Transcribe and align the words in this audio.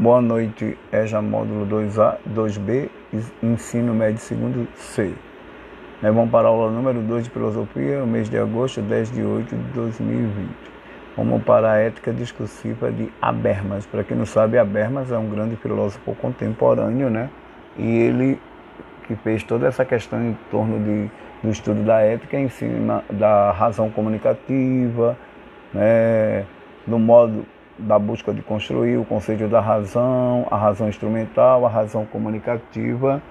Boa 0.00 0.20
noite, 0.20 0.78
EJA 0.92 1.20
Módulo 1.20 1.66
2A, 1.66 2.18
2B, 2.32 2.88
Ensino 3.42 3.92
Médio 3.92 4.20
Segundo 4.20 4.68
C. 4.76 5.12
Nós 6.00 6.14
vamos 6.14 6.30
para 6.30 6.46
a 6.46 6.50
aula 6.52 6.70
número 6.70 7.00
2 7.00 7.24
de 7.24 7.30
Filosofia, 7.30 8.06
mês 8.06 8.30
de 8.30 8.38
agosto, 8.38 8.80
10 8.80 9.10
de 9.10 9.24
8 9.24 9.56
de 9.56 9.72
2020. 9.72 10.50
Vamos 11.16 11.42
para 11.42 11.72
a 11.72 11.78
ética 11.78 12.12
discursiva 12.12 12.92
de 12.92 13.12
Habermas. 13.20 13.86
Para 13.86 14.04
quem 14.04 14.16
não 14.16 14.24
sabe, 14.24 14.56
Habermas 14.56 15.10
é 15.10 15.18
um 15.18 15.28
grande 15.28 15.56
filósofo 15.56 16.14
contemporâneo, 16.14 17.10
né? 17.10 17.28
E 17.76 17.84
ele 17.84 18.40
que 19.08 19.16
fez 19.16 19.42
toda 19.42 19.66
essa 19.66 19.84
questão 19.84 20.22
em 20.22 20.38
torno 20.48 20.78
de, 20.78 21.10
do 21.42 21.50
estudo 21.50 21.82
da 21.82 22.02
ética 22.02 22.38
em 22.38 22.48
cima 22.48 23.02
da 23.10 23.50
razão 23.50 23.90
comunicativa, 23.90 25.18
né? 25.74 26.46
do 26.86 27.00
modo 27.00 27.44
da 27.78 27.98
busca 27.98 28.32
de 28.32 28.42
construir 28.42 28.96
o 28.96 29.04
conceito 29.04 29.46
da 29.48 29.60
razão, 29.60 30.46
a 30.50 30.56
razão 30.56 30.88
instrumental, 30.88 31.64
a 31.64 31.68
razão 31.68 32.04
comunicativa 32.04 33.22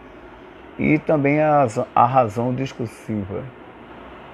e 0.80 0.98
também 1.00 1.42
a, 1.42 1.68
a 1.94 2.06
razão 2.06 2.54
discursiva. 2.54 3.44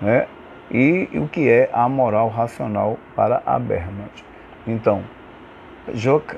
Né? 0.02 0.28
E 0.72 1.10
o 1.16 1.28
que 1.28 1.50
é 1.50 1.70
a 1.74 1.88
moral 1.90 2.30
racional 2.30 2.98
para 3.16 3.42
Habermas. 3.46 4.12
Então, 4.68 5.04
Jock 5.94 6.38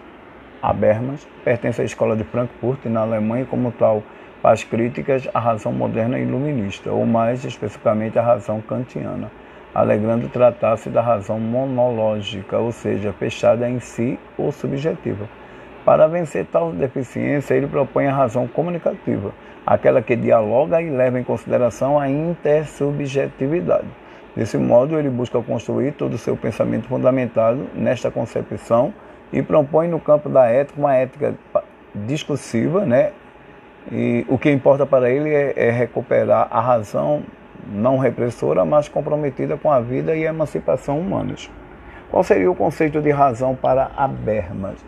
Habermas 0.61 1.27
pertence 1.43 1.81
à 1.81 1.85
escola 1.85 2.15
de 2.15 2.23
Frankfurt, 2.23 2.85
na 2.85 3.01
Alemanha, 3.01 3.45
como 3.45 3.71
tal 3.71 4.01
faz 4.41 4.63
críticas 4.63 5.27
à 5.33 5.39
razão 5.39 5.71
moderna 5.71 6.19
iluminista, 6.19 6.91
ou 6.91 7.05
mais 7.05 7.43
especificamente 7.43 8.17
à 8.17 8.21
razão 8.21 8.61
kantiana 8.61 9.29
alegando 9.75 10.29
tratar-se 10.29 10.89
da 10.89 11.01
razão 11.01 11.37
monológica, 11.37 12.57
ou 12.57 12.71
seja, 12.71 13.11
fechada 13.11 13.69
em 13.69 13.81
si 13.81 14.17
ou 14.37 14.49
subjetiva. 14.49 15.27
Para 15.83 16.07
vencer 16.07 16.45
tal 16.45 16.71
deficiência, 16.71 17.53
ele 17.53 17.67
propõe 17.67 18.07
a 18.07 18.15
razão 18.15 18.47
comunicativa, 18.47 19.33
aquela 19.67 20.01
que 20.01 20.15
dialoga 20.15 20.81
e 20.81 20.89
leva 20.89 21.19
em 21.19 21.23
consideração 21.25 21.99
a 21.99 22.09
intersubjetividade. 22.09 23.87
Desse 24.33 24.57
modo, 24.57 24.97
ele 24.97 25.09
busca 25.09 25.41
construir 25.41 25.91
todo 25.91 26.13
o 26.13 26.17
seu 26.17 26.37
pensamento 26.37 26.87
fundamentado 26.87 27.67
nesta 27.75 28.09
concepção 28.09 28.93
e 29.31 29.41
propõe 29.41 29.89
no 29.89 29.99
campo 29.99 30.29
da 30.29 30.45
ética 30.45 30.79
uma 30.79 30.95
ética 30.95 31.35
discursiva, 31.93 32.85
né? 32.85 33.11
E 33.91 34.25
o 34.29 34.37
que 34.37 34.49
importa 34.49 34.85
para 34.85 35.09
ele 35.09 35.29
é, 35.29 35.53
é 35.55 35.69
recuperar 35.69 36.47
a 36.49 36.59
razão 36.59 37.23
não 37.65 37.97
repressora, 37.97 38.63
mas 38.63 38.87
comprometida 38.87 39.57
com 39.57 39.71
a 39.71 39.79
vida 39.79 40.15
e 40.15 40.25
a 40.25 40.29
emancipação 40.29 40.99
humanas. 40.99 41.49
Qual 42.09 42.23
seria 42.23 42.49
o 42.49 42.55
conceito 42.55 43.01
de 43.01 43.11
razão 43.11 43.55
para 43.55 43.91
Habermas? 43.97 44.85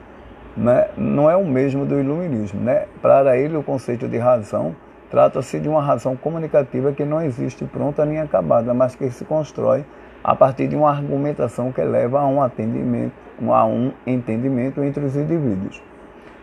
Né? 0.56 0.88
Não 0.96 1.30
é 1.30 1.36
o 1.36 1.46
mesmo 1.46 1.86
do 1.86 2.00
iluminismo. 2.00 2.62
Né? 2.62 2.86
Para 3.02 3.38
ele, 3.38 3.58
o 3.58 3.64
conceito 3.64 4.08
de 4.08 4.18
razão 4.18 4.76
trata-se 5.10 5.60
de 5.60 5.68
uma 5.70 5.82
razão 5.82 6.16
comunicativa 6.16 6.92
que 6.92 7.06
não 7.06 7.22
existe 7.22 7.66
pronta 7.66 8.06
nem 8.06 8.20
acabada, 8.20 8.74
mas 8.74 8.96
que 8.96 9.10
se 9.10 9.26
constrói 9.26 9.86
a 10.24 10.36
partir 10.36 10.68
de 10.68 10.76
uma 10.76 10.90
argumentação 10.90 11.72
que 11.72 11.82
leva 11.82 12.20
a 12.20 12.28
um, 12.28 12.42
atendimento, 12.42 13.14
a 13.50 13.66
um 13.66 13.92
entendimento 14.06 14.84
entre 14.84 15.04
os 15.06 15.16
indivíduos. 15.16 15.82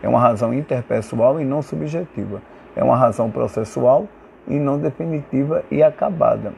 É 0.01 0.09
uma 0.09 0.19
razão 0.19 0.53
interpessoal 0.53 1.39
e 1.39 1.45
não 1.45 1.61
subjetiva. 1.61 2.41
É 2.75 2.83
uma 2.83 2.97
razão 2.97 3.29
processual 3.29 4.07
e 4.47 4.55
não 4.55 4.77
definitiva 4.77 5.63
e 5.71 5.81
acabada. 5.81 6.53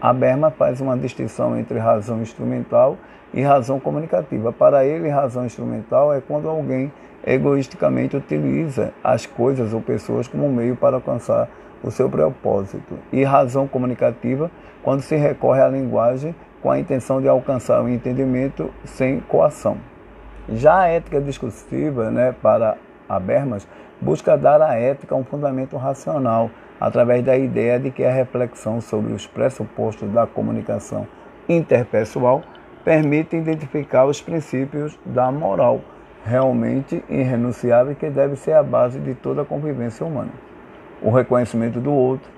A 0.00 0.12
Berma 0.12 0.50
faz 0.50 0.80
uma 0.80 0.96
distinção 0.98 1.58
entre 1.58 1.78
razão 1.78 2.20
instrumental 2.20 2.98
e 3.32 3.42
razão 3.42 3.80
comunicativa. 3.80 4.52
Para 4.52 4.84
ele, 4.84 5.08
razão 5.08 5.46
instrumental 5.46 6.12
é 6.12 6.20
quando 6.20 6.48
alguém 6.48 6.92
egoisticamente 7.26 8.16
utiliza 8.16 8.92
as 9.02 9.24
coisas 9.24 9.72
ou 9.72 9.80
pessoas 9.80 10.28
como 10.28 10.48
meio 10.48 10.76
para 10.76 10.96
alcançar 10.96 11.48
o 11.82 11.90
seu 11.90 12.08
propósito. 12.08 12.98
E 13.12 13.24
razão 13.24 13.66
comunicativa, 13.66 14.50
quando 14.82 15.00
se 15.00 15.16
recorre 15.16 15.62
à 15.62 15.68
linguagem 15.68 16.34
com 16.62 16.70
a 16.70 16.78
intenção 16.78 17.20
de 17.20 17.28
alcançar 17.28 17.82
o 17.82 17.88
entendimento 17.88 18.70
sem 18.84 19.20
coação. 19.20 19.76
Já 20.48 20.80
a 20.80 20.88
ética 20.88 21.20
discursiva, 21.20 22.10
né, 22.10 22.34
para 22.42 22.76
Habermas, 23.08 23.66
busca 24.00 24.36
dar 24.36 24.60
à 24.60 24.74
ética 24.74 25.14
um 25.14 25.24
fundamento 25.24 25.76
racional, 25.76 26.50
através 26.80 27.24
da 27.24 27.36
ideia 27.36 27.78
de 27.78 27.90
que 27.90 28.04
a 28.04 28.12
reflexão 28.12 28.80
sobre 28.80 29.12
os 29.12 29.26
pressupostos 29.26 30.10
da 30.10 30.26
comunicação 30.26 31.06
interpessoal 31.48 32.42
permite 32.84 33.36
identificar 33.36 34.04
os 34.04 34.20
princípios 34.20 34.98
da 35.04 35.30
moral, 35.32 35.80
realmente 36.24 37.02
irrenunciável 37.08 37.94
que 37.94 38.10
deve 38.10 38.36
ser 38.36 38.52
a 38.52 38.62
base 38.62 38.98
de 38.98 39.14
toda 39.14 39.42
a 39.42 39.44
convivência 39.44 40.04
humana. 40.04 40.30
O 41.00 41.10
reconhecimento 41.10 41.80
do 41.80 41.92
outro, 41.92 42.30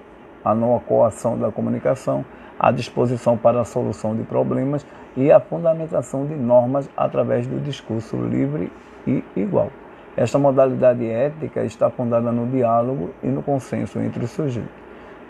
a 0.44 0.54
não 0.54 0.78
coação 0.78 1.38
da 1.38 1.50
comunicação, 1.50 2.24
a 2.58 2.70
disposição 2.70 3.36
para 3.36 3.60
a 3.60 3.64
solução 3.64 4.14
de 4.14 4.22
problemas 4.22 4.86
e 5.16 5.30
a 5.30 5.40
fundamentação 5.40 6.26
de 6.26 6.34
normas 6.34 6.88
através 6.96 7.46
do 7.46 7.60
discurso 7.60 8.16
livre 8.16 8.70
e 9.06 9.24
igual. 9.34 9.70
Esta 10.16 10.38
modalidade 10.38 11.06
ética 11.06 11.62
está 11.62 11.90
fundada 11.90 12.32
no 12.32 12.46
diálogo 12.46 13.10
e 13.22 13.26
no 13.26 13.42
consenso 13.42 13.98
entre 13.98 14.24
os 14.24 14.30
sujeitos. 14.30 14.72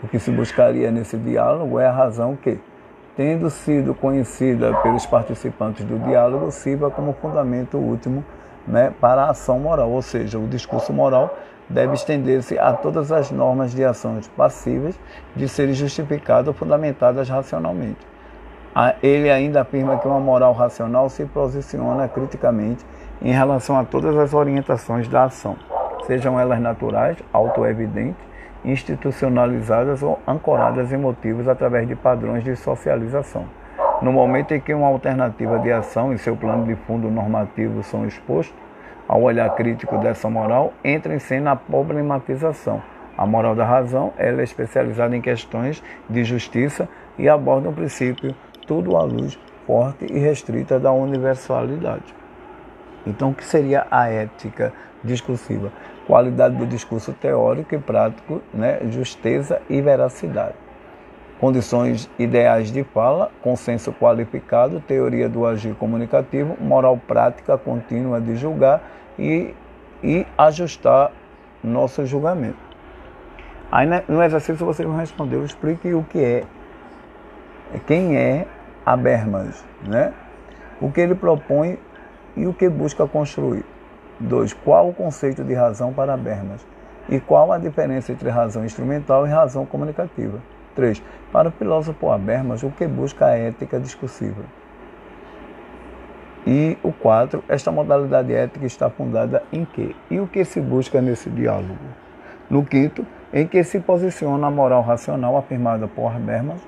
O 0.01 0.07
que 0.07 0.17
se 0.17 0.31
buscaria 0.31 0.89
nesse 0.91 1.17
diálogo 1.17 1.77
é 1.77 1.87
a 1.87 1.91
razão 1.91 2.37
que, 2.37 2.57
tendo 3.15 3.49
sido 3.49 3.93
conhecida 3.93 4.73
pelos 4.81 5.05
participantes 5.05 5.83
do 5.83 5.99
diálogo, 5.99 6.51
sirva 6.51 6.89
como 6.89 7.11
fundamento 7.13 7.77
último 7.77 8.23
né, 8.65 8.93
para 9.01 9.23
a 9.23 9.31
ação 9.31 9.59
moral, 9.59 9.91
ou 9.91 10.01
seja, 10.01 10.39
o 10.39 10.47
discurso 10.47 10.93
moral 10.93 11.35
deve 11.69 11.93
estender-se 11.93 12.57
a 12.57 12.71
todas 12.71 13.11
as 13.11 13.29
normas 13.29 13.73
de 13.73 13.83
ações 13.83 14.27
passíveis 14.29 14.97
de 15.35 15.49
serem 15.49 15.73
justificadas 15.73 16.47
ou 16.47 16.53
fundamentadas 16.53 17.27
racionalmente. 17.27 18.07
Ele 19.01 19.29
ainda 19.29 19.61
afirma 19.61 19.97
que 19.97 20.07
uma 20.07 20.19
moral 20.19 20.53
racional 20.53 21.09
se 21.09 21.25
posiciona 21.25 22.07
criticamente 22.07 22.85
em 23.21 23.31
relação 23.31 23.77
a 23.77 23.83
todas 23.83 24.17
as 24.17 24.33
orientações 24.33 25.07
da 25.07 25.23
ação, 25.23 25.55
sejam 26.05 26.39
elas 26.39 26.59
naturais, 26.59 27.17
autoevidentes, 27.33 28.21
institucionalizadas 28.63 30.03
ou 30.03 30.19
ancoradas 30.27 30.91
em 30.91 30.97
motivos 30.97 31.47
através 31.47 31.87
de 31.87 31.95
padrões 31.95 32.43
de 32.43 32.55
socialização. 32.55 33.45
No 34.01 34.11
momento 34.11 34.53
em 34.53 34.59
que 34.59 34.73
uma 34.73 34.87
alternativa 34.87 35.57
de 35.59 35.71
ação 35.71 36.13
e 36.13 36.17
seu 36.17 36.35
plano 36.35 36.65
de 36.65 36.75
fundo 36.75 37.09
normativo 37.09 37.81
são 37.83 38.05
expostos, 38.05 38.55
ao 39.07 39.21
olhar 39.21 39.49
crítico 39.55 39.97
dessa 39.97 40.29
moral, 40.29 40.73
entra 40.83 41.15
em 41.15 41.19
cena 41.19 41.51
a 41.51 41.55
problematização. 41.55 42.81
A 43.17 43.25
moral 43.25 43.55
da 43.55 43.65
razão 43.65 44.13
ela 44.17 44.41
é 44.41 44.43
especializada 44.43 45.15
em 45.15 45.21
questões 45.21 45.81
de 46.09 46.23
justiça 46.23 46.87
e 47.17 47.27
aborda 47.27 47.69
um 47.69 47.73
princípio 47.73 48.35
tudo 48.67 48.95
à 48.95 49.03
luz 49.03 49.39
forte 49.65 50.05
e 50.09 50.17
restrita 50.17 50.79
da 50.79 50.91
universalidade. 50.91 52.15
Então, 53.07 53.29
o 53.29 53.33
que 53.33 53.45
seria 53.45 53.87
a 53.89 54.09
ética 54.09 54.73
discursiva? 55.03 55.71
Qualidade 56.05 56.55
do 56.55 56.65
discurso 56.65 57.13
teórico 57.13 57.73
e 57.73 57.77
prático, 57.77 58.41
né? 58.53 58.79
justeza 58.89 59.61
e 59.69 59.81
veracidade. 59.81 60.55
Condições 61.39 62.09
ideais 62.17 62.71
de 62.71 62.83
fala, 62.83 63.31
consenso 63.41 63.93
qualificado, 63.93 64.81
teoria 64.81 65.29
do 65.29 65.45
agir 65.45 65.73
comunicativo, 65.75 66.57
moral 66.59 66.99
prática 67.07 67.57
contínua 67.57 68.19
de 68.19 68.35
julgar 68.35 68.81
e, 69.17 69.53
e 70.03 70.25
ajustar 70.37 71.11
nosso 71.63 72.05
julgamento. 72.05 72.57
Aí 73.71 73.85
né, 73.85 74.03
no 74.07 74.21
exercício 74.23 74.65
você 74.65 74.83
não 74.83 74.95
respondeu, 74.95 75.45
explique 75.45 75.93
o 75.93 76.03
que 76.03 76.23
é, 76.23 76.43
quem 77.85 78.17
é 78.17 78.47
Habermas, 78.85 79.65
né? 79.85 80.13
O 80.79 80.89
que 80.89 81.01
ele 81.01 81.13
propõe 81.13 81.77
e 82.37 82.47
o 82.47 82.53
que 82.53 82.69
busca 82.69 83.05
construir. 83.05 83.65
2. 84.19 84.53
Qual 84.53 84.89
o 84.89 84.93
conceito 84.93 85.43
de 85.43 85.53
razão 85.53 85.91
para 85.91 86.13
Habermas? 86.13 86.65
E 87.09 87.19
qual 87.19 87.51
a 87.51 87.57
diferença 87.57 88.11
entre 88.11 88.29
razão 88.29 88.63
instrumental 88.63 89.27
e 89.27 89.29
razão 89.29 89.65
comunicativa? 89.65 90.39
3. 90.75 91.01
Para 91.31 91.49
o 91.49 91.51
filósofo 91.51 92.09
Habermas, 92.09 92.63
o 92.63 92.69
que 92.69 92.87
busca 92.87 93.25
a 93.25 93.37
ética 93.37 93.79
discursiva? 93.79 94.43
E 96.45 96.77
o 96.83 96.91
4. 96.91 97.43
Esta 97.49 97.71
modalidade 97.71 98.33
ética 98.33 98.65
está 98.65 98.89
fundada 98.89 99.43
em 99.51 99.65
quê? 99.65 99.95
E 100.09 100.19
o 100.19 100.27
que 100.27 100.45
se 100.45 100.61
busca 100.61 101.01
nesse 101.01 101.29
diálogo? 101.29 101.75
No 102.49 102.63
quinto, 102.63 103.05
em 103.33 103.45
que 103.45 103.63
se 103.63 103.79
posiciona 103.79 104.47
a 104.47 104.51
moral 104.51 104.81
racional 104.81 105.35
afirmada 105.35 105.87
por 105.87 106.15
Habermas, 106.15 106.61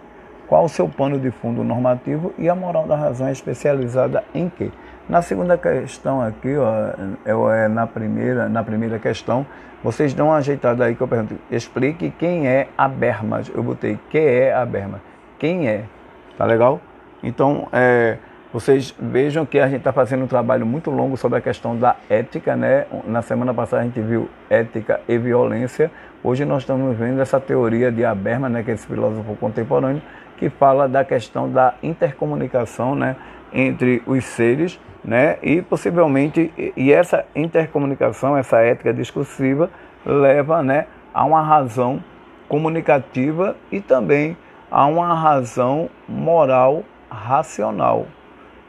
qual 0.48 0.66
o 0.66 0.70
seu 0.70 0.90
pano 0.90 1.20
de 1.20 1.30
fundo 1.30 1.64
normativo 1.64 2.34
e 2.38 2.50
a 2.50 2.56
moral 2.56 2.88
da 2.88 2.96
razão 2.96 3.28
é 3.28 3.32
especializada 3.32 4.24
em 4.34 4.50
quê? 4.50 4.72
Na 5.10 5.24
segunda 5.24 5.58
questão 5.58 6.22
aqui, 6.22 6.56
ó, 6.56 7.52
é, 7.52 7.68
na, 7.68 7.88
primeira, 7.88 8.48
na 8.48 8.64
primeira 8.64 9.00
questão, 9.00 9.44
vocês 9.84 10.14
dão 10.14 10.28
uma 10.28 10.36
ajeitada 10.36 10.86
aí 10.86 10.94
que 10.94 11.02
eu 11.02 11.08
pergunto. 11.08 11.36
Explique 11.50 12.12
quem 12.12 12.48
é 12.48 12.68
Habermas. 12.78 13.50
Eu 13.50 13.64
botei 13.64 13.98
que 14.12 14.20
é 14.20 14.54
Habermas. 14.54 15.02
Quem 15.40 15.68
é? 15.68 15.86
Tá 16.38 16.46
legal? 16.46 16.80
Então, 17.24 17.68
é, 17.74 18.18
Vocês 18.52 18.96
vejam 19.00 19.46
que 19.46 19.60
a 19.60 19.68
gente 19.68 19.78
está 19.78 19.94
fazendo 19.94 20.24
um 20.24 20.28
trabalho 20.28 20.66
muito 20.66 20.90
longo 20.90 21.16
sobre 21.16 21.38
a 21.38 21.42
questão 21.42 21.78
da 21.78 21.96
ética, 22.10 22.56
né? 22.56 22.88
Na 23.06 23.22
semana 23.22 23.54
passada 23.54 23.84
a 23.84 23.86
gente 23.86 24.02
viu 24.02 24.28
ética 24.50 25.02
e 25.08 25.20
violência. 25.20 25.92
Hoje 26.24 26.46
nós 26.46 26.64
estamos 26.64 26.98
vendo 26.98 27.22
essa 27.22 27.40
teoria 27.40 27.92
de 27.92 28.04
Habermas, 28.04 28.52
né, 28.52 28.64
que 28.64 28.72
é 28.72 28.74
esse 28.74 28.88
filósofo 28.88 29.36
contemporâneo, 29.36 30.02
que 30.38 30.50
fala 30.50 30.90
da 30.90 31.06
questão 31.06 31.48
da 31.48 31.76
intercomunicação, 31.84 32.96
né, 32.96 33.16
entre 33.54 34.02
os 34.06 34.24
seres, 34.26 34.80
né? 35.04 35.38
E 35.42 35.62
possivelmente 35.62 36.52
e 36.76 36.92
essa 36.92 37.26
intercomunicação, 37.36 38.38
essa 38.38 38.60
ética 38.60 38.94
discursiva 38.94 39.70
leva, 40.06 40.64
né, 40.64 40.88
a 41.14 41.26
uma 41.26 41.42
razão 41.42 42.04
comunicativa 42.48 43.56
e 43.72 43.80
também 43.80 44.36
a 44.72 44.86
uma 44.86 45.14
razão 45.14 45.90
moral 46.08 46.84
racional. 47.10 48.06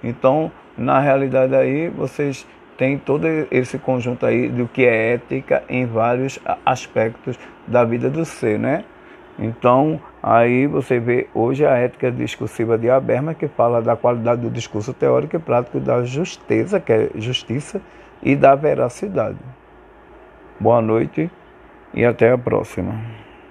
Então, 0.02 0.50
na 0.76 0.98
realidade 0.98 1.54
aí, 1.54 1.88
vocês 1.88 2.46
têm 2.76 2.98
todo 2.98 3.26
esse 3.50 3.78
conjunto 3.78 4.24
aí 4.24 4.48
do 4.48 4.66
que 4.66 4.84
é 4.84 5.12
ética 5.12 5.62
em 5.68 5.84
vários 5.84 6.38
aspectos 6.64 7.38
da 7.66 7.84
vida 7.84 8.08
do 8.08 8.24
ser, 8.24 8.58
né? 8.58 8.84
Então, 9.38 10.00
aí 10.22 10.66
você 10.66 10.98
vê 10.98 11.28
hoje 11.34 11.64
a 11.64 11.76
ética 11.76 12.10
discursiva 12.10 12.76
de 12.76 12.90
Habermas, 12.90 13.36
que 13.36 13.48
fala 13.48 13.80
da 13.80 13.96
qualidade 13.96 14.42
do 14.42 14.50
discurso 14.50 14.92
teórico 14.92 15.36
e 15.36 15.38
prático 15.38 15.80
da 15.80 16.04
justiça, 16.04 16.80
que 16.80 16.92
é 16.92 17.10
justiça, 17.14 17.80
e 18.22 18.36
da 18.36 18.54
veracidade. 18.54 19.38
Boa 20.58 20.82
noite 20.82 21.30
e 21.94 22.04
até 22.04 22.32
a 22.32 22.38
próxima. 22.38 22.94